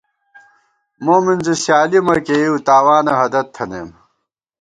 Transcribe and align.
مومِنزِی 1.03 1.53
سیالی 1.63 1.99
مہ 2.05 2.15
کېئیؤ، 2.25 2.55
تاوانہ 2.67 3.13
ہَدَت 3.19 3.47
تھنَئیم 3.55 3.89